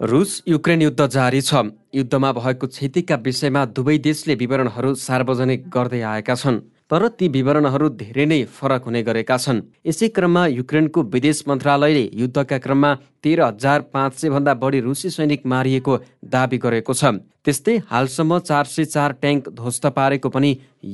[0.00, 1.54] रुस युक्रेन युद्ध जारी छ।
[1.94, 8.24] युद्धमा भएको क्षतिका विषयमा दुवै देशले विवरणहरू सार्वजनिक गर्दै आएका छन् तर ती विवरणहरू धेरै
[8.26, 14.12] नै फरक हुने गरेका छन्। यसै क्रममा युक्रेनको विदेश मन्त्रालयले युद्धका क्रममा तेह्र हजार पाँच
[14.16, 17.04] सय भन्दा बढी रुसी सैनिक मारिएको दावी गरेको छ।
[17.44, 20.50] त्यस्तै हालसम्म चार सय चार ट्याङ्क ध्वस्त पारेको पनि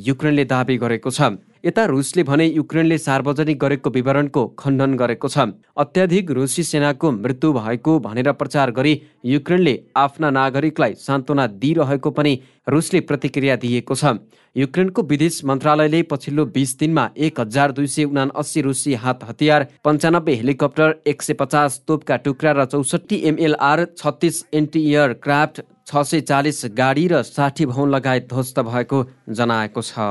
[0.07, 1.31] युक्रेनले दावी गरेको छ।
[1.67, 5.47] यता रुसले भने युक्रेनले सार्वजनिक गरेको विवरणको खण्डन गरेको छ।
[5.77, 8.95] अत्याधिक रुसी सेनाको मृत्यु भएको भनेर प्रचार गरी
[9.27, 12.39] युक्रेनले आफ्ना नागरिकलाई सान्त्वना दिइरहेको पनि
[12.69, 14.17] रुसले प्रतिक्रिया दिएको छ।
[14.57, 19.67] युक्रेनको विदेश मन्त्रालयले पछिल्लो बिस दिनमा एक हजार दुई सय उना अस्सी रुसी हात हतियार
[19.85, 26.03] पन्चानब्बे हेलिकप्टर एक सय पचास तोपका टुक्रा र चौसठी एमएलआर छत्तिस एन्टी एयर क्राफ्ट छ
[26.03, 28.99] सय चालिस गाडी र साठी भवन लगायत ध्वस्त भएको
[29.31, 30.07] जनाएको छ।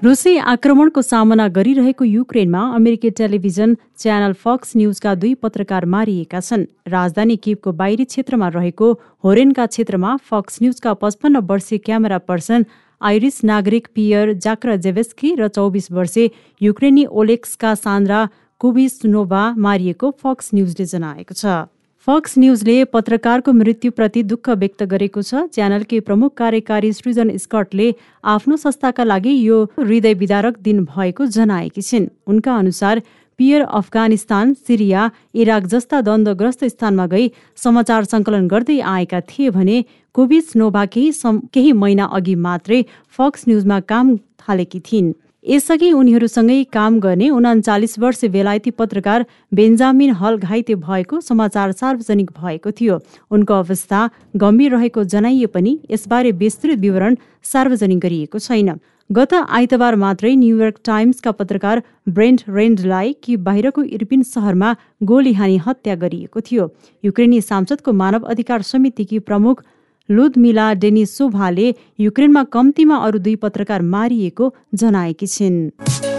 [0.00, 7.36] रुसी आक्रमणको सामना गरिरहेको युक्रेनमा अमेरिकी टेलिभिजन च्यानल फक्स न्युजका दुई पत्रकार मारिएका छन्। राजधानी
[7.38, 8.88] किपको बाहिरी क्षेत्रमा रहेको
[9.24, 12.64] होरेनका क्षेत्रमा फक्स न्युजका पचपन्न वर्षीय क्यामेरा पर्सन
[13.00, 16.24] आइरिस नागरिक पियर जाक्रा जेभेस्की र चौबिस वर्षे
[16.60, 18.24] युक्रेनी ओलेक्सका सान्द्रा
[18.60, 21.68] कुबिसनोभा मारिएको फक्स न्युजले जनाएको छ।
[22.06, 27.86] फक्स न्युजले पत्रकारको मृत्युप्रति दुःख व्यक्त गरेको छ। च्यानलकी प्रमुख कार्यकारी सृजन स्कटले
[28.24, 33.02] आफ्नो संस्थाका लागि यो हृदय विदारक दिन भएको जनाएकी छिन्। उनका अनुसार
[33.38, 39.78] पियर अफगानिस्तान सिरिया इराक जस्ता द्वन्द्वग्रस्त स्थानमा गई समाचार सङ्कलन गर्दै आएका थिए भने
[40.14, 41.12] कोभिड नोभा केही
[41.54, 42.84] केही महिना अघि मात्रै
[43.18, 45.14] फक्स न्युजमा काम थालेकी थिइन्।
[45.44, 52.70] यसअघि उनीहरूसँगै काम गर्ने उनाचालिस वर्ष बेलायती पत्रकार बेन्जामिन हल घाइते भएको समाचार सार्वजनिक भएको
[52.70, 52.98] थियो।
[53.30, 58.78] उनको अवस्था गम्भीर रहेको जनाइए पनि यसबारे विस्तृत विवरण सार्वजनिक गरिएको छैन।
[59.10, 65.94] गत आइतबार मात्रै न्युयोर्क टाइम्सका पत्रकार ब्रेन्ट रेन्डलाई कि बाहिरको इर्पिन सहरमा गोली हानी हत्या
[65.96, 66.70] गरिएको थियो।
[67.04, 69.64] युक्रेनी सांसदको मानव अधिकार समितिकी प्रमुख
[70.12, 71.68] लुदमिला डेनिसोभाले
[72.00, 76.11] युक्रेनमा कम्तीमा अरू दुई पत्रकार मारिएको जनाएकी छिन्।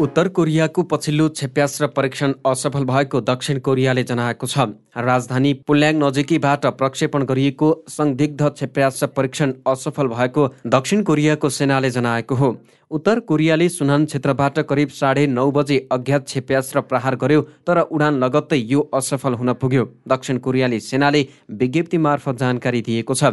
[0.00, 4.66] उत्तर कोरियाको पछिल्लो क्षेप्यास्त्र परीक्षण असफल भएको दक्षिण कोरियाले जनाएको छ।
[4.98, 12.48] राजधानी पुल्याङ नजिकैबाट प्रक्षेपण गरिएको संदिग्ध क्षेप्यास्त्र परीक्षण असफल भएको दक्षिण कोरियाको सेनाले जनाएको हो।
[12.90, 18.58] उत्तर कोरियाले सुनान क्षेत्रबाट करिब साढे नौ बजे अज्ञात क्षेप्यास्त्र प्रहार गर्यो तर उडान लगत्तै
[18.58, 23.32] यो असफल हुन पुग्यो। दक्षिण कोरियाले सेनाले विज्ञप्ति मार्फत जानकारी दिएको छ।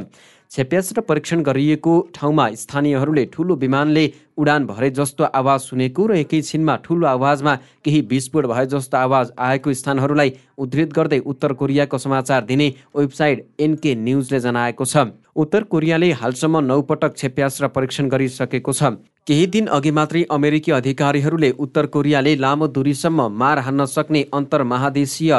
[0.51, 4.03] क्षेप्यास्त्र परीक्षण गरिएको ठाउँमा स्थानीयहरूले ठुलो विमानले
[4.37, 9.73] उडान भरे जस्तो आवाज सुनेको र एकैछिनमा ठुलो आवाजमा केही विस्फोट भए जस्तो आवाज आएको
[9.73, 16.59] स्थानहरूलाई उद्धृत गर्दै उत्तर कोरियाको समाचार दिने वेबसाइट एनके न्युजले जनाएको छ। उत्तर कोरियाले हालसम्म
[16.67, 18.83] नौ पटक क्षेप्यास्त्र परीक्षण गरिसकेको छ।
[19.27, 25.33] केही दिन अघि मात्रै अमेरिकी अधिकारीहरूले उत्तर कोरियाले लामो दूरीसम्म मार हान्न सक्ने अन्तर महादेशीय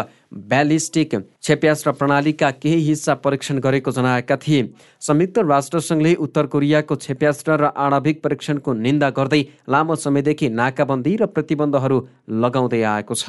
[0.51, 4.63] ब्यालिस्टिक क्षेप्यास्त्र प्रणालीका केही हिस्सा परीक्षण गरेको जनाएका थिए।
[5.03, 11.99] संयुक्त राष्ट्रसङ्घले उत्तर कोरियाको क्षेप्यास्त्र र आणविक परीक्षणको निन्दा गर्दै लामो समयदेखि नाकाबन्दी र प्रतिबन्धहरू
[12.39, 13.27] लगाउँदै आएको छ।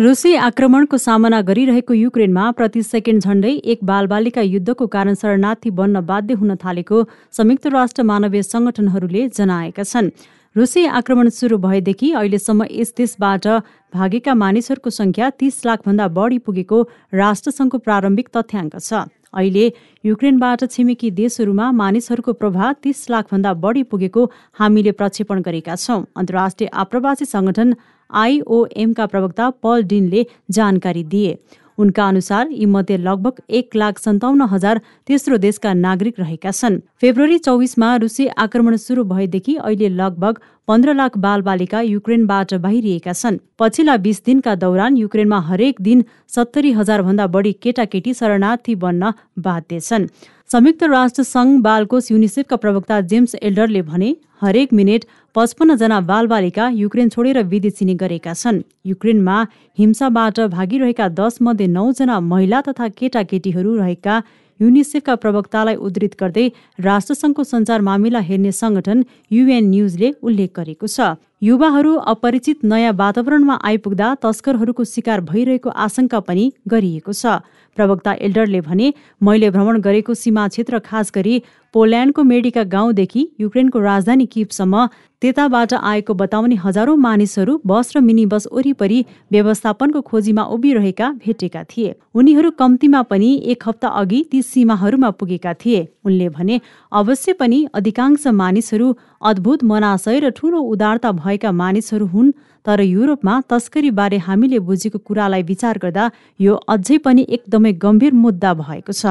[0.00, 6.34] रुसी आक्रमणको सामना गरिरहेको युक्रेनमा प्रति सेकेन्ड झण्डै एक बालबालिका युद्धको कारण शरणार्थी बन्न बाध्य
[6.34, 7.02] हुन थालेको
[7.38, 10.08] संयुक्त राष्ट्र मानवीय संगठनहरूले जनाएका छन्।
[10.56, 13.46] रुसी आक्रमण सुरु भएदेखि अहिलेसम्म यस देशबाट
[13.92, 16.82] भागेका मानिसहरूको संख्या तीस लाखभन्दा बढी पुगेको
[17.14, 19.04] राष्ट्रसङ्घको प्रारम्भिक तथ्याङ्क छ।
[19.36, 19.68] अहिले
[20.04, 27.24] युक्रेनबाट छिमेकी देशहरूमा मानिसहरूको प्रभाव तीस लाखभन्दा बढी पुगेको हामीले प्रक्षेपण गरेका छौँ। अन्तर्राष्ट्रिय आप्रवासी
[27.28, 27.74] संगठन
[28.14, 31.38] आइओएमका प्रवक्ता पल डिनले जानकारी दिए।
[31.78, 37.94] उनका अनुसार यीमध्ये लगभग एक लाख सन्ताउन्न हजार तेस्रो देशका नागरिक रहेका छन्। फेब्रुअरी चौबिसमा
[37.96, 44.54] रुसी आक्रमण सुरु भएदेखि अहिले लगभग पन्ध्र लाख बालबालिका युक्रेनबाट बाहिरिएका छन्। पछिल्ला बीस दिनका
[44.56, 50.06] दौरान युक्रेनमा हरेक दिन सत्तरी हजार भन्दा बढी केटाकेटी शरणार्थी बन्न बाध्य छन्।
[50.50, 54.08] संयुक्त राष्ट्र संघ बालकोष युनिसेफका प्रवक्ता जेम्स एल्डरले भने
[54.42, 59.36] हरेक मिनेट पचपन्नजना बालबालिका युक्रेन छोडेर विदेशिने गरेका छन्। युक्रेनमा
[59.78, 64.20] हिंसाबाट भागिरहेका दस मध्ये नौजना महिला तथा केटाकेटीहरू रहेका
[64.60, 66.48] युनिसेफका प्रवक्तालाई उद्धृत गर्दै
[66.82, 74.08] राष्ट्रसङ्घको सञ्चार मामिला हेर्ने संगठन युएन न्युजले उल्लेख गरेको छ। युवाहरू अपरिचित नयाँ वातावरणमा आइपुग्दा
[74.22, 77.40] तस्करहरूको शिकार भइरहेको आशंका पनि गरिएको छ।
[77.80, 78.92] प्रवक्ता एल्डरले भने
[79.22, 81.42] मैले भ्रमण गरेको सीमा क्षेत्र खास गरी
[81.74, 84.86] पोल्यान्डको मेडिका गाउँदेखि युक्रेनको राजधानी किपसम्म
[85.22, 88.98] त्यताबाट आएको बताउने हजारौं मानिसहरू बस र मिनी बस वरिपरि
[89.32, 95.86] व्यवस्थापनको खोजीमा उभिरहेका भेटेका थिए। उनीहरू कम्तीमा पनि एक हप्ता अघि ती सीमाहरूमा पुगेका थिए।
[96.04, 96.60] उनले भने
[96.92, 102.32] अवश्य पनि अधिकांश मानिसहरू अद्भुत मनाशय र ठूलो उदारता भएका मानिसहरू हुन्
[102.66, 106.04] तर युरोपमा तस्करीबारे हामीले बुझेको कुरालाई विचार गर्दा
[106.40, 109.04] यो अझै पनि एकदमै गम्भीर मुद्दा भएको छ।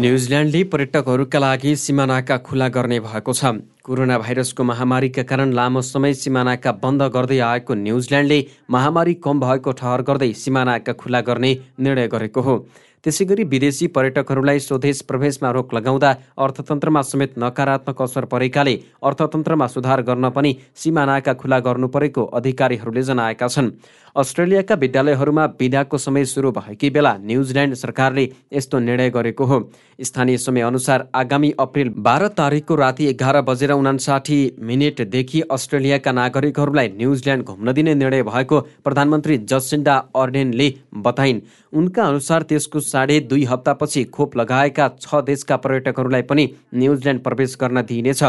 [0.00, 3.44] न्युजिल्यान्डले पर्यटकहरूका लागि सिमानाका खुला गर्ने भएको छ।
[3.84, 8.38] कोरोना भाइरसको महामारीका कारण लामो समय सिमानाका बन्द गर्दै आएको न्युजिल्यान्डले
[8.70, 12.56] महामारी कम भएको ठहर गर्दै सिमानाका खुला गर्ने निर्णय गरेको हो।
[13.04, 16.10] त्यसै गरी विदेशी पर्यटकहरूलाई स्वदेश प्रवेशमा रोक लगाउँदा
[16.40, 23.48] अर्थतन्त्रमा समेत नकारात्मक असर परेकाले अर्थतन्त्रमा सुधार गर्न पनि सिमानाका खुला गर्नु परेको अधिकारीहरूले जनाएका
[23.48, 23.70] छन्।
[24.16, 29.58] अस्ट्रेलियाका विद्यालयहरूमा विदाको समय सुरु भएकै बेला न्युजिल्यान्ड सरकारले यस्तो निर्णय गरेको हो।
[30.00, 37.44] स्थानीय समय अनुसार आगामी अप्रेल बाह्र तारिकको राति एघार बजेर उनासाठी मिनटदेखि अस्ट्रेलियाका नागरिकहरूलाई न्युजिल्यान्ड
[37.44, 41.40] घुम्न दिने निर्णय भएको प्रधानमन्त्री जसिन्डा अर्डेनले बताइन्।
[41.72, 47.82] उनका अनुसार त्यसको साढे दुई हप्तापछि खोप लगाएका छ देशका पर्यटकहरूलाई पनि न्युजिल्यान्ड प्रवेश गर्न
[47.82, 48.22] दिइनेछ।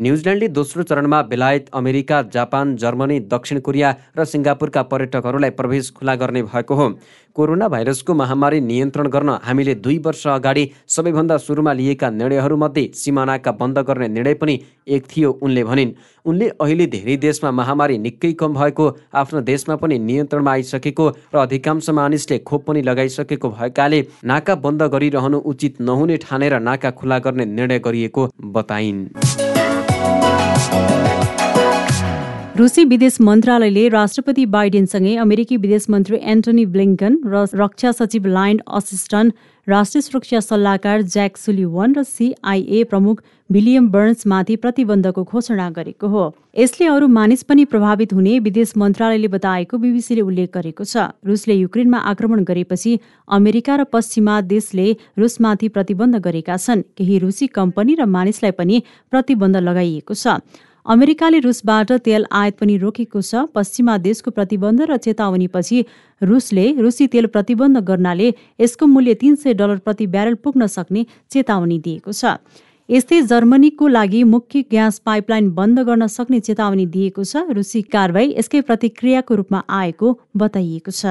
[0.00, 4.82] न्युजिल्यान्डले दोस्रो चरणमा बेलायत अमेरिका जापान जर्मनी दक्षिण कोरिया र सिङ्गापुरका
[5.24, 6.88] पर्यटकहरूलाई प्रवेश खुला गर्ने भएको हो।
[7.36, 13.78] कोरोना भाइरसको महामारी नियन्त्रण गर्न हामीले दुई वर्ष अगाडि सबैभन्दा सुरुमा लिएका निर्णयहरूमध्ये सिमानाका बन्द
[13.78, 15.92] गर्ने निर्णय पनि एक थियो उनले भनिन्।
[16.26, 21.90] उनले अहिले धेरै देशमा महामारी निकै कम भएको आफ्नो देशमा पनि नियन्त्रणमा आइसकेको र अधिकांश
[21.90, 27.78] मानिसले खोप पनि लगाइसकेको भएकाले नाका बन्द गरिरहनु उचित नहुने ठानेर नाका खुला गर्ने निर्णय
[27.78, 29.04] गरिएको बताइन्।
[32.56, 39.34] रुसी विदेश मन्त्रालयले राष्ट्रपति बाइडेनसँगै अमेरिकी विदेश मन्त्री एन्टोनी ब्लिङ्कन र रक्षा सचिव लाइन असिस्टन्ट
[39.66, 46.22] राष्ट्रिय सुरक्षा सल्लाहकार ज्याक सुलिवन र सिआइए प्रमुख विलियम बर्न्समाथि प्रतिबन्धको घोषणा गरेको हो।
[46.58, 51.98] यसले अरू मानिस पनि प्रभावित हुने विदेश मन्त्रालयले बताएको बिबिसीले उल्लेख गरेको छ। रुसले युक्रेनमा
[52.12, 52.92] आक्रमण गरेपछि
[53.38, 54.86] अमेरिका र पश्चिमा देशले
[55.18, 60.38] रुसमाथि प्रतिबन्ध गरेका छन्। केही रुसी कम्पनी र मानिसलाई पनि प्रतिबन्ध लगाइएको छ।
[60.86, 65.78] अमेरिकाले रुसबाट तेल आयात पनि रोकेको छ। पश्चिमा देशको प्रतिबन्ध र चेतावनीपछि
[66.20, 68.28] रुसले रुसी तेल प्रतिबन्ध गर्नाले
[68.60, 72.36] यसको मूल्य तीन सय डलर प्रति ब्यारेल पुग्न सक्ने चेतावनी दिएको छ।
[72.88, 78.60] यस्तै जर्मनीको लागि मुख्य ग्यास पाइपलाइन बन्द गर्न सक्ने चेतावनी दिएको छ। रुसी कारवाही यसकै
[78.68, 81.02] प्रतिक्रियाको रूपमा आएको बताइएको छ।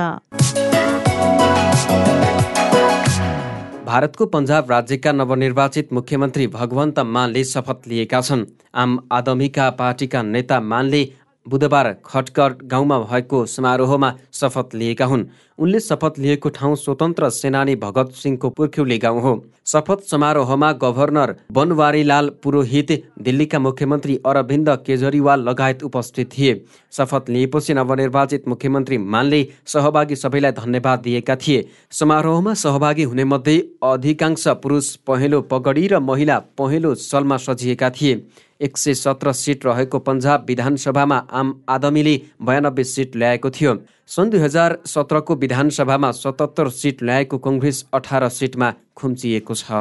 [3.85, 8.45] भारतको पन्जाब राज्यका नवनिर्वाचित मुख्यमन्त्री भगवन्त मानले शपथ लिएका छन्।
[8.75, 11.01] आम आदमीका पार्टीका नेता मानले
[11.45, 15.25] बुधबार खटकर गाउँमा भएको समारोहमा शपथ लिएका हुन्।
[15.59, 19.33] उनले शपथ लिएको ठाउँ स्वतन्त्र सेनानी भगत सिंहको पुर्ख्यौली गाउँ हो।
[19.67, 22.91] शपथ समारोहमा गभर्नर बनवारीलाल पुरोहित
[23.21, 26.53] दिल्लीका मुख्यमन्त्री अरविन्द केजरीवाल लगायत उपस्थित थिए।
[26.93, 34.47] शपथ लिएपछि नवनिर्वाचित मुख्यमन्त्री मानले सहभागी सबैलाई धन्यवाद दिएका थिए। समारोहमा सहभागी हुने मध्ये अधिकांश
[34.63, 38.25] पुरुष पहेँलो पगडी र महिला पहेँलो सलमा सजिएका थिए।
[38.61, 43.73] एक सय सत्र सिट रहेको पन्जाब विधानसभामा आम आदमीले बयानब्बे सिट ल्याएको थियो।
[44.13, 49.71] सन् दुई हजार सत्रको विधानसभामा सतहत्तर सिट ल्याएको कङ्ग्रेस अठार सिटमा खुम्चिएको छ।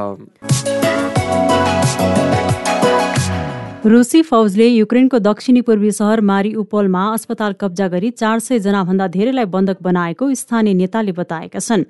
[3.87, 9.53] रुसी फौजले युक्रेनको दक्षिणी पूर्वी सहर मारी उपोलमा अस्पताल कब्जा गरी चार सय जनाभन्दा धेरैलाई
[9.53, 11.85] बन्धक बनाएको स्थानीय नेताले बताएका छन्।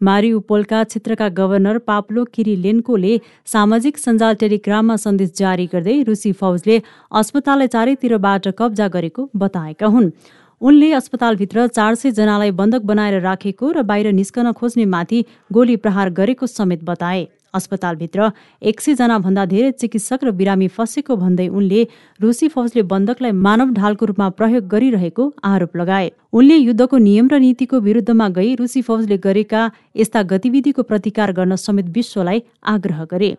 [0.00, 8.54] मारिउपोलका क्षेत्रका गभर्नर पाप्लो किरिलेन्कोले सामाजिक सञ्जाल टेलिग्राममा सन्देश जारी गर्दै रुसी फौजले अस्पताललाई चारैतिरबाट
[8.58, 10.12] कब्जा गरेको बताएका हुन्।
[10.60, 16.10] उनले अस्पतालभित्र चार सय जनालाई बन्धक बनाएर राखेको र बाहिर निस्कन खोज्ने माथि गोली प्रहार
[16.10, 18.30] गरेको समेत बताए। अस्पतालभित्र
[18.62, 21.86] एक सयजना भन्दा धेरै चिकित्सक र बिरामी फँसेको भन्दै उनले
[22.20, 27.80] रुसी फौजले बन्दकलाई मानव ढालको रूपमा प्रयोग गरिरहेको आरोप लगाए। उनले युद्धको नियम र नीतिको
[27.80, 29.62] विरुद्धमा गई रुसी फौजले गरेका
[29.96, 33.30] यस्ता गतिविधिको प्रतिकार गर्न समेत विश्वलाई आग्रह गरे।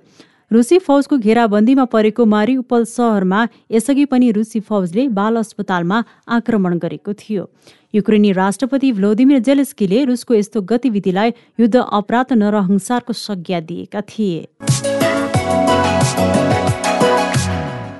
[0.51, 7.43] रुसी फौजको घेराबन्दीमा परेको मारिउपल सहरमा यसअघि पनि रुसी फौजले बाल अस्पतालमा आक्रमण गरेको थियो।
[7.95, 14.39] युक्रेनी राष्ट्रपति भ्लोदिमिर जेलेस्कीले रुसको यस्तो गतिविधिलाई युद्ध अपराध नरहंसारको संज्ञा दिएका थिए।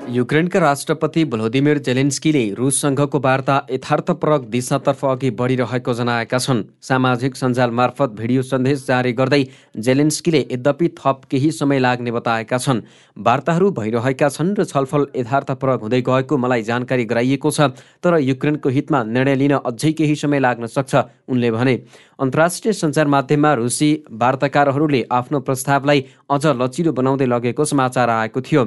[0.10, 8.16] युक्रेनका राष्ट्रपति भ्लोदिमिर जेलेन्स्कीले रुससँगको वार्ता यथार्थपरक दिशातर्फ अघि बढिरहेको जनाएका छन्। सामाजिक सञ्जाल मार्फत
[8.18, 9.44] भिडियो सन्देश जारी गर्दै
[9.78, 12.82] जेलेन्स्कीले यद्यपि थप केही समय लाग्ने बताएका छन्।
[13.18, 17.70] वार्ताहरू भइरहेका छन् र छलफल यथार्थपरक हुँदै गएको मलाई जानकारी गराइएको छ
[18.02, 20.96] तर युक्रेनको हितमा निर्णय लिन अझै केही समय लाग्न सक्छ
[21.30, 21.76] उनले भने।
[22.20, 28.64] अन्तर्राष्ट्रिय सञ्चार माध्यममा रुसी वार्ताकारहरूले आफ्नो प्रस्तावलाई अझ लचिलो बनाउँदै लगेको समाचार आएको थियो।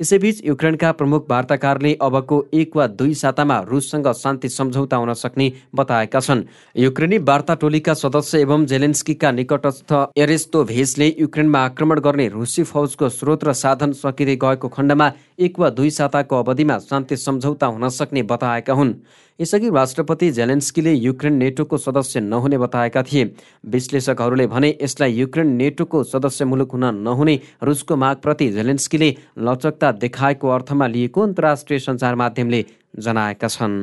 [0.00, 6.20] यसैबीच युक्रेनका प्रमुख वार्ताकारले अबको एक वा दुई सातामा रुससँग शान्ति सम्झौता हुन सक्ने बताएका
[6.20, 6.42] छन्।
[6.76, 13.44] युक्रेनी वार्ता टोलीका सदस्य एवं जेलेन्स्कीका निकटस्थ एरेस्तो भेसले युक्रेनमा आक्रमण गर्ने रुसी फौजको स्रोत
[13.44, 18.72] र साधन सकिँदै गएको खण्डमा एक वा दुई साताको अवधिमा शान्ति सम्झौता हुन सक्ने बताएका
[18.72, 18.94] हुन्।
[19.40, 23.24] यसअघि राष्ट्रपति जेलेन्स्कीले युक्रेन नेटोको सदस्य नहुने बताएका थिए।
[23.66, 30.86] विश्लेषकहरूले भने यसलाई युक्रेन नेटोको सदस्य मुलुक हुन नहुने रुसको मागप्रति जेलेन्स्कीले लचकता देखाएको अर्थमा
[30.86, 32.64] लिएको अन्तर्राष्ट्रिय सञ्चार माध्यमले
[32.98, 33.76] जनाएका छन्।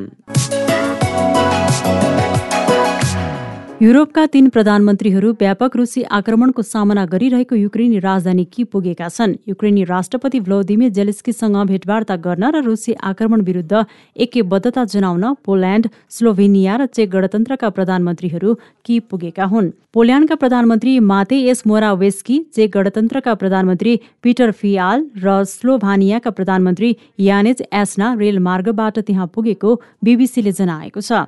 [3.83, 10.39] युरोपका तीन प्रधानमन्त्रीहरू व्यापक रुसी आक्रमणको सामना गरिरहेको युक्रेनी राजधानी कि पुगेका छन्। युक्रेनी राष्ट्रपति
[10.39, 13.83] भ्लोदिमिर जेलेस्कीसँग भेटवार्ता गर्न र रुसी आक्रमण विरुद्ध
[14.15, 21.67] एकबद्धता जनाउन पोल्याण्ड स्लोभेनिया र चेक गणतन्त्रका प्रधानमन्त्रीहरू कि पुगेका हुन्। पोल्याण्डका प्रधानमन्त्री माते एस
[21.67, 30.51] मोरावेस्की चेक गणतन्त्रका प्रधानमन्त्री पिटर फियाल र स्लोभानियाका प्रधानमन्त्री यानेज एस्ना रेलमार्गबाट त्यहाँ पुगेको बीबीसीले
[30.53, 31.27] जनाएको छ।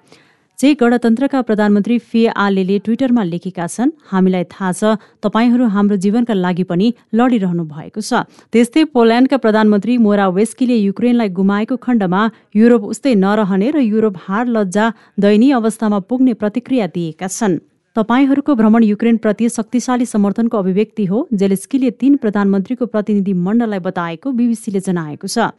[0.59, 6.63] जे गणतन्त्रका प्रधानमन्त्री फे आलेले ट्विटरमा लेखेका छन्। हामीलाई थाहा छ तपाईँहरू हाम्रो जीवनका लागि
[6.63, 12.21] पनि लडिरहनु भएको छ। त्यस्तै पोल्यान्डका प्रधानमन्त्री मोरा वेस्कीले युक्रेनलाई गुमाएको खण्डमा
[12.55, 14.85] युरोप उस्तै नरहने र युरोप हार लज्जा
[15.19, 17.59] दयनीय अवस्थामा पुग्ने प्रतिक्रिया दिएका छन्।
[17.95, 25.27] तपाईँहरूको भ्रमण युक्रेनप्रति शक्तिशाली समर्थनको अभिव्यक्ति हो जेलेस्कीले तीन प्रधानमन्त्रीको प्रतिनिधि मण्डललाई बताएको बीबीसीले जनाएको
[25.27, 25.55] छ।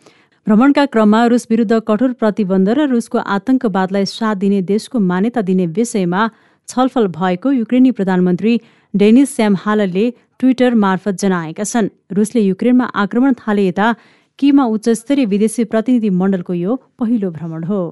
[0.47, 6.29] भ्रमणका क्रममा रुस विरुद्ध कठोर प्रतिबन्ध र रुसको आतंकवादलाई साथ दिने देशको मान्यता दिने विषयमा
[6.69, 8.55] छलफल भएको युक्रेनी प्रधानमन्त्री
[8.95, 10.07] डेनिस स्यामहालले
[10.39, 13.93] ट्विटर मार्फत जनाएका छन्। रुसले युक्रेनमा आक्रमण थाले यता
[14.39, 17.87] किमा उच्चस्तरीय विदेशी प्रतिनिधि मण्डलको यो पहिलो भ्रमण हो।